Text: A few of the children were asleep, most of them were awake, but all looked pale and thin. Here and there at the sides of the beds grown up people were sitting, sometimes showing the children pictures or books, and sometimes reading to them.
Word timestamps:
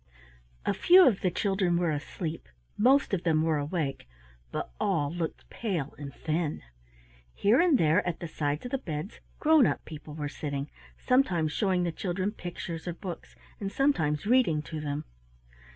A 0.65 0.73
few 0.73 1.07
of 1.07 1.21
the 1.21 1.29
children 1.29 1.77
were 1.77 1.91
asleep, 1.91 2.47
most 2.75 3.13
of 3.13 3.21
them 3.21 3.43
were 3.43 3.59
awake, 3.59 4.07
but 4.51 4.71
all 4.79 5.13
looked 5.13 5.47
pale 5.51 5.93
and 5.99 6.11
thin. 6.11 6.63
Here 7.35 7.61
and 7.61 7.77
there 7.77 8.03
at 8.07 8.19
the 8.19 8.27
sides 8.27 8.65
of 8.65 8.71
the 8.71 8.79
beds 8.79 9.19
grown 9.39 9.67
up 9.67 9.85
people 9.85 10.15
were 10.15 10.27
sitting, 10.27 10.71
sometimes 10.97 11.51
showing 11.51 11.83
the 11.83 11.91
children 11.91 12.31
pictures 12.31 12.87
or 12.87 12.93
books, 12.95 13.35
and 13.59 13.71
sometimes 13.71 14.25
reading 14.25 14.63
to 14.63 14.81
them. 14.81 15.05